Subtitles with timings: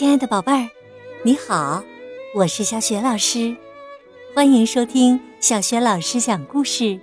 [0.00, 0.66] 亲爱的宝贝儿，
[1.22, 1.84] 你好，
[2.34, 3.54] 我是小雪老师，
[4.34, 6.98] 欢迎收听小雪老师讲故事，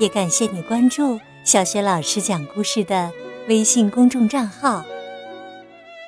[0.00, 3.12] 也感谢你关注小雪老师讲故事的
[3.46, 4.82] 微信公众账号。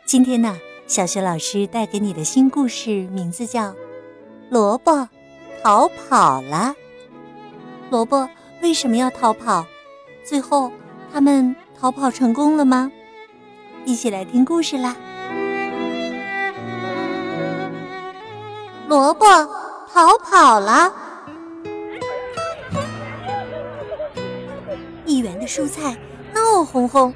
[0.05, 3.69] 今天呢，小雪老师带给你的新故事名字叫
[4.51, 5.09] 《萝卜
[5.63, 6.75] 逃跑了》。
[7.89, 8.29] 萝卜
[8.63, 9.65] 为什么要逃跑？
[10.25, 10.73] 最后
[11.13, 12.91] 他们逃跑成功了吗？
[13.85, 14.97] 一起来听故事啦！
[18.91, 19.25] 萝卜
[19.95, 20.93] 逃跑了。
[25.07, 25.97] 一园的蔬菜
[26.35, 27.15] 闹哄哄，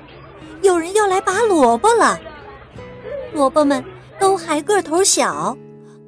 [0.62, 2.16] 有人要来拔萝卜了。
[3.32, 3.84] 萝卜们
[4.20, 5.58] 都还个头小，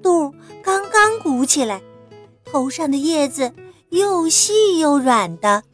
[0.01, 1.83] 肚刚刚鼓起来，
[2.45, 3.53] 头上的叶子
[3.89, 5.65] 又细又软的。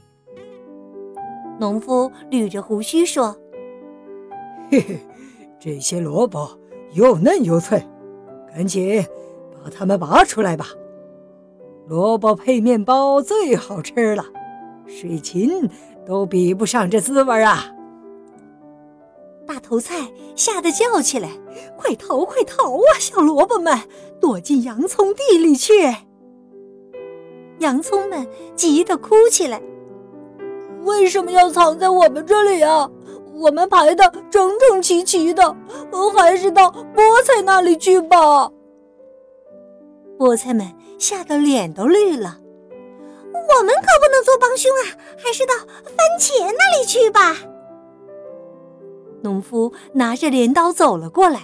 [1.60, 3.36] 农夫捋着胡须说
[4.72, 5.06] ：“嘿嘿，
[5.60, 6.58] 这些萝卜
[6.94, 7.86] 又嫩又脆，
[8.54, 9.04] 赶紧。”
[9.62, 10.66] 把它们拔出来吧，
[11.86, 14.24] 萝卜配面包最好吃了，
[14.86, 15.68] 水芹
[16.06, 17.66] 都比不上这滋味啊！
[19.46, 21.28] 大头菜吓得叫起来
[21.76, 22.90] ：“快逃，快逃啊！
[22.98, 23.76] 小萝卜们，
[24.20, 25.72] 躲进洋葱地里去！”
[27.58, 28.26] 洋葱们
[28.56, 29.60] 急得哭起来
[30.84, 32.88] ：“为什么要藏在我们这里啊？
[33.34, 35.56] 我们排的整整齐齐的，
[36.16, 38.50] 还是到菠菜那里去吧。”
[40.22, 44.94] 菠菜们吓得脸都绿了，我们可不能做帮凶啊！
[45.18, 47.36] 还是到番茄那里去吧。
[49.22, 51.40] 农夫拿着镰刀走了过来，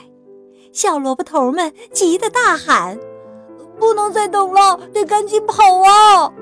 [0.73, 2.97] 小萝卜头们急得大喊
[3.81, 6.33] ：“不能再等了，得赶紧跑啊！”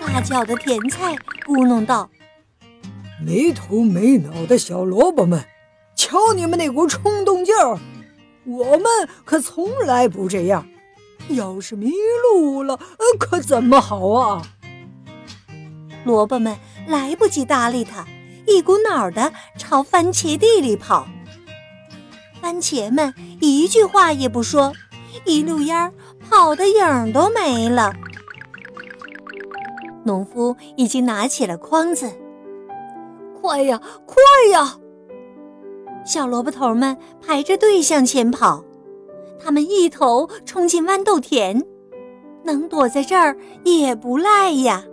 [0.00, 1.14] 大脚的甜菜
[1.46, 2.08] 咕哝道
[3.22, 5.44] ：“没头没脑的小萝卜们，
[5.94, 7.78] 瞧你们那股冲动劲儿！”
[8.46, 8.82] 我们
[9.24, 10.66] 可从来不这样，
[11.30, 11.92] 要是迷
[12.22, 12.78] 路了，
[13.18, 14.42] 可怎么好啊？
[16.04, 16.56] 萝卜们
[16.86, 18.06] 来不及搭理他，
[18.46, 21.08] 一股脑儿的朝番茄地里跑。
[22.40, 24.72] 番茄们一句话也不说，
[25.24, 25.92] 一溜烟儿
[26.30, 27.92] 跑的影儿都没了。
[30.04, 32.08] 农夫已经拿起了筐子，
[33.40, 34.78] 快呀，快呀！
[36.06, 38.64] 小萝卜头们排着队向前跑，
[39.40, 41.60] 他们一头冲进豌豆田，
[42.44, 44.84] 能躲在这儿也不赖呀。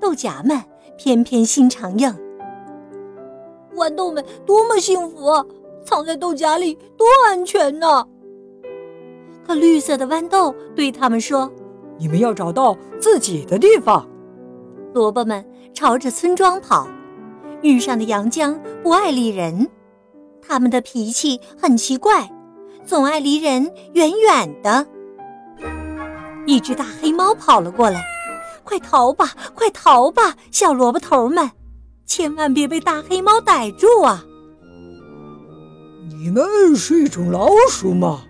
[0.00, 0.60] 豆荚们
[0.96, 2.12] 偏偏心肠硬，
[3.76, 5.46] 豌豆们多么幸福啊！
[5.84, 8.04] 藏在豆荚里多安全呢。
[9.46, 11.50] 可绿色的豌豆对他们说
[11.96, 14.06] ：“你们要找到自己的地方。”
[14.92, 16.88] 萝卜们朝着村庄跑。
[17.62, 19.68] 遇上的杨浆不爱理人，
[20.40, 22.30] 他们的脾气很奇怪，
[22.86, 24.86] 总爱离人远远的。
[26.46, 28.02] 一只大黑猫跑了过来，
[28.64, 31.50] 快逃吧，快逃吧，小萝卜头们，
[32.06, 34.24] 千万别被大黑猫逮住啊！
[36.08, 38.22] 你们是一种老鼠吗？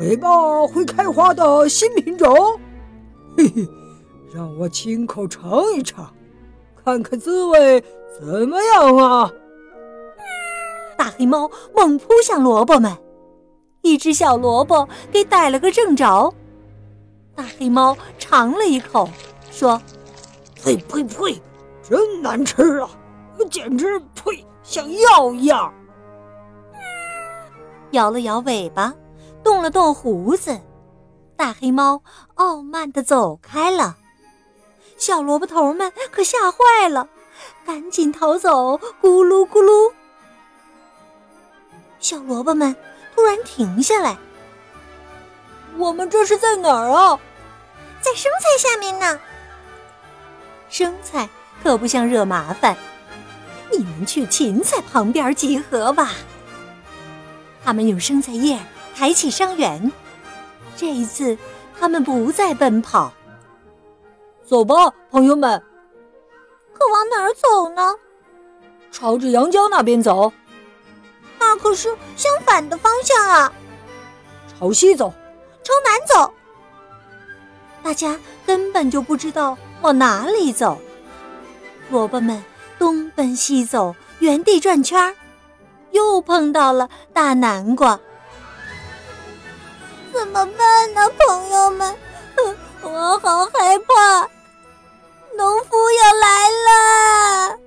[0.00, 2.34] 尾巴会开花的新品种？
[3.36, 3.68] 嘿嘿，
[4.34, 6.12] 让我亲口尝一尝，
[6.84, 7.82] 看看滋味。
[8.20, 9.32] 怎么样啊！
[10.96, 12.96] 大黑猫猛扑向萝卜们，
[13.82, 16.32] 一只小萝卜给逮了个正着。
[17.34, 19.08] 大黑猫尝了一口，
[19.50, 19.82] 说
[20.62, 21.42] ：“呸呸呸，
[21.82, 22.88] 真难吃啊！
[23.50, 25.74] 简直呸，像药一样。”
[27.90, 28.94] 摇了摇尾巴，
[29.42, 30.56] 动了动胡子，
[31.36, 32.00] 大黑猫
[32.34, 33.96] 傲慢的走开了。
[35.04, 37.06] 小萝卜头们可吓坏了。
[37.66, 38.80] 赶紧逃走！
[39.02, 39.92] 咕噜咕噜，
[42.00, 42.74] 小萝卜们
[43.14, 44.16] 突然停下来。
[45.76, 47.20] 我们这是在哪儿啊？
[48.00, 49.20] 在生菜下面呢。
[50.70, 51.28] 生菜
[51.62, 52.74] 可不想惹麻烦，
[53.70, 56.12] 你们去芹菜旁边集合吧。
[57.62, 58.58] 他们用生菜叶
[58.96, 59.92] 抬起伤员。
[60.78, 61.36] 这一次，
[61.78, 63.12] 他们不再奔跑。
[64.44, 64.74] 走吧，
[65.10, 65.62] 朋友们。
[66.72, 67.94] 可往哪儿走呢？
[68.92, 70.32] 朝着阳江那边走。
[71.38, 73.52] 那可是相反的方向啊！
[74.58, 75.12] 朝西走，
[75.62, 76.32] 朝南走。
[77.82, 80.78] 大家根本就不知道往哪里走。
[81.90, 82.42] 萝卜们
[82.78, 85.14] 东奔西走，原地转圈儿，
[85.90, 87.98] 又碰到了大南瓜。
[90.12, 91.94] 怎么办呢，朋友们？
[92.82, 94.28] 我好害怕。
[95.36, 96.48] 农夫要来
[97.50, 97.58] 了！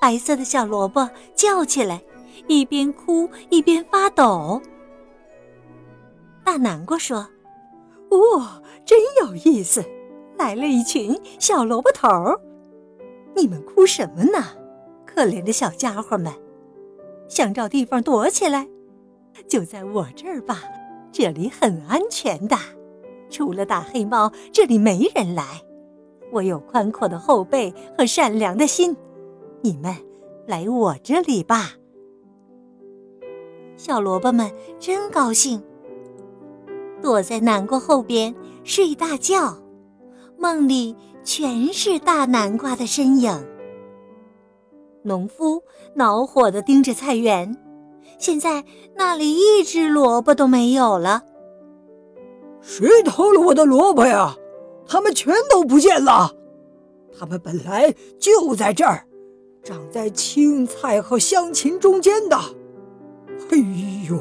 [0.00, 2.02] 白色的小萝卜叫起来，
[2.46, 4.60] 一边哭一边发抖。
[6.44, 7.28] 大南瓜说
[8.10, 9.84] ：“哇，真有意思！
[10.36, 12.40] 来了一群小萝卜头儿，
[13.34, 14.44] 你们哭什么呢？
[15.04, 16.32] 可怜的小家伙们，
[17.28, 18.68] 想找地方躲起来，
[19.48, 20.62] 就在我这儿吧，
[21.12, 22.56] 这里很安全的。
[23.28, 25.62] 除了大黑猫，这里没人来。
[26.30, 28.96] 我有宽阔的后背和善良的心，
[29.62, 29.94] 你们
[30.46, 31.72] 来我这里吧。”
[33.76, 35.62] 小萝卜们真高兴，
[37.00, 38.34] 躲在南瓜后边
[38.64, 39.56] 睡大觉，
[40.36, 43.46] 梦里全是大南瓜的身影。
[45.04, 45.62] 农夫
[45.94, 47.56] 恼火的盯着菜园，
[48.18, 48.64] 现在
[48.96, 51.22] 那里一只萝卜都没有了。
[52.60, 54.36] 谁偷了我的萝卜呀？
[54.88, 56.34] 它们全都不见了。
[57.16, 59.04] 他们本来就在这儿，
[59.62, 62.36] 长在青菜和香芹中间的。
[63.50, 63.58] 哎
[64.08, 64.18] 呦，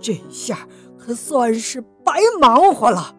[0.00, 0.66] 这下
[0.98, 3.14] 可算是白忙活了。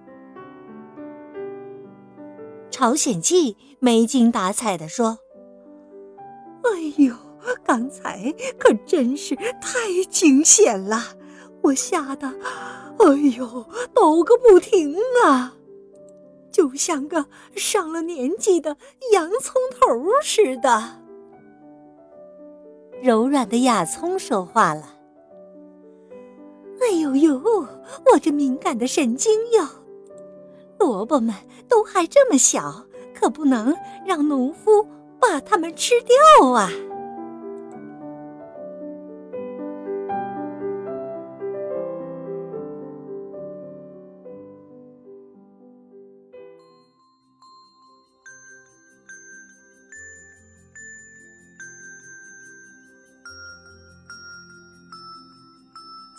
[2.70, 5.20] 朝鲜记没精打采地说
[6.64, 7.14] ：“哎呦，
[7.64, 9.80] 刚才可真是太
[10.10, 11.00] 惊险了，
[11.62, 12.28] 我吓得，
[12.98, 14.96] 哎呦，抖个不停
[15.26, 15.54] 啊，
[16.52, 17.26] 就像个
[17.56, 18.76] 上了年纪的
[19.14, 19.88] 洋葱头
[20.22, 21.02] 似的。”
[23.02, 24.96] 柔软的亚葱说话了。
[26.82, 27.40] 哎呦呦！
[28.12, 29.68] 我这敏感的神经哟，
[30.80, 31.34] 萝卜们
[31.68, 33.76] 都还这么小，可不能
[34.06, 34.86] 让农夫
[35.20, 36.70] 把它们吃掉啊！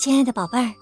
[0.03, 0.75] 亲爱的宝贝儿，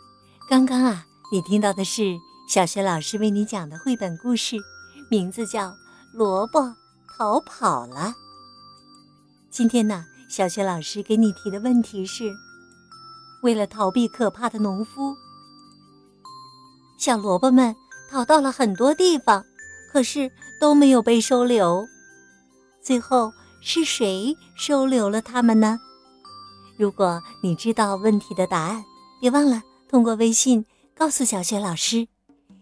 [0.48, 2.18] 刚刚啊，你听到的是
[2.48, 4.56] 小学老师为你讲的绘本故事，
[5.10, 5.68] 名字叫
[6.14, 6.74] 《萝卜
[7.06, 7.96] 逃跑了》。
[9.50, 12.32] 今天呢，小学老师给你提的问题是：
[13.42, 15.14] 为了逃避可怕的农夫，
[16.98, 17.76] 小萝卜们
[18.10, 19.44] 逃到了很多地方，
[19.92, 21.86] 可是都没有被收留。
[22.82, 23.30] 最后
[23.60, 25.78] 是谁收留了他们呢？
[26.78, 28.82] 如果你知道问题的答案，
[29.20, 30.64] 别忘了通过微信
[30.94, 32.08] 告诉小雪老师，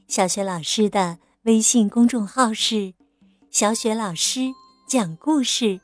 [0.08, 2.93] 小雪老师的微信公众号是
[3.49, 4.40] “小雪老师
[4.88, 5.81] 讲故事”，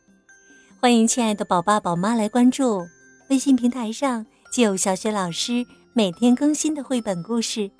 [0.83, 2.85] 欢迎亲爱的宝爸宝妈来关注。
[3.31, 7.71] 微信平台上就有小雪老师每天更新的绘本故事，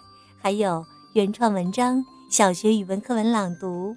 [0.41, 2.01] 还有原创文章、
[2.31, 3.97] 小学语文课文朗读。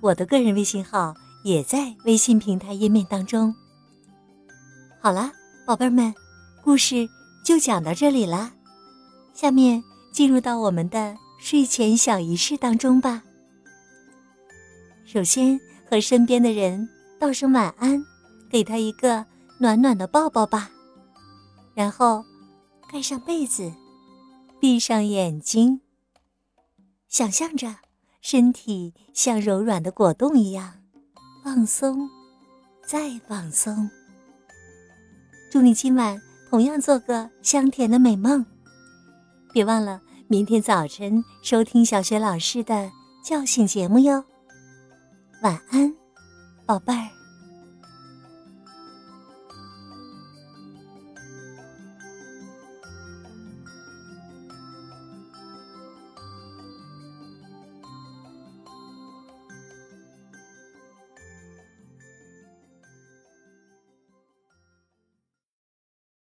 [0.00, 1.14] 我的个人微信号
[1.44, 3.54] 也在微信平台页面当中。
[4.98, 5.30] 好了，
[5.66, 6.14] 宝贝们，
[6.62, 7.06] 故事。
[7.44, 8.52] 就讲到这里了，
[9.34, 13.22] 下面进入到我们的睡前小仪式当中吧。
[15.04, 16.88] 首先和身边的人
[17.20, 18.02] 道声晚安，
[18.48, 19.26] 给他一个
[19.58, 20.70] 暖暖的抱抱吧。
[21.74, 22.24] 然后
[22.90, 23.70] 盖上被子，
[24.58, 25.82] 闭上眼睛，
[27.08, 27.76] 想象着
[28.22, 30.72] 身体像柔软的果冻一样
[31.44, 32.08] 放松，
[32.86, 33.90] 再放松。
[35.52, 36.18] 祝你今晚。
[36.54, 38.46] 同样做个香甜的美梦，
[39.52, 42.88] 别忘了明天早晨收听小雪老师的
[43.24, 44.24] 叫醒节目哟。
[45.42, 45.92] 晚安，
[46.64, 47.13] 宝贝儿。